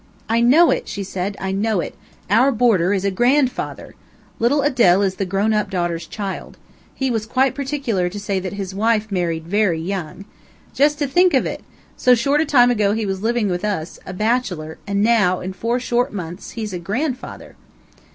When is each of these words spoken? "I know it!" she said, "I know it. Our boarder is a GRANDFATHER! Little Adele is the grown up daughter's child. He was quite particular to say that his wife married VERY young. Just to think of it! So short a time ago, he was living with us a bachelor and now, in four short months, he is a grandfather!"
"I 0.27 0.41
know 0.41 0.71
it!" 0.71 0.87
she 0.87 1.03
said, 1.03 1.37
"I 1.39 1.51
know 1.51 1.79
it. 1.79 1.93
Our 2.27 2.51
boarder 2.51 2.91
is 2.91 3.05
a 3.05 3.11
GRANDFATHER! 3.11 3.93
Little 4.39 4.63
Adele 4.63 5.03
is 5.03 5.17
the 5.17 5.27
grown 5.27 5.53
up 5.53 5.69
daughter's 5.69 6.07
child. 6.07 6.57
He 6.95 7.11
was 7.11 7.27
quite 7.27 7.53
particular 7.53 8.09
to 8.09 8.19
say 8.19 8.39
that 8.39 8.53
his 8.53 8.73
wife 8.73 9.11
married 9.11 9.47
VERY 9.47 9.79
young. 9.79 10.25
Just 10.73 10.97
to 10.97 11.07
think 11.07 11.35
of 11.35 11.45
it! 11.45 11.63
So 11.97 12.15
short 12.15 12.41
a 12.41 12.45
time 12.47 12.71
ago, 12.71 12.93
he 12.93 13.05
was 13.05 13.21
living 13.21 13.47
with 13.47 13.63
us 13.63 13.99
a 14.03 14.11
bachelor 14.13 14.79
and 14.87 15.03
now, 15.03 15.39
in 15.39 15.53
four 15.53 15.79
short 15.79 16.11
months, 16.11 16.49
he 16.57 16.63
is 16.63 16.73
a 16.73 16.79
grandfather!" 16.79 17.55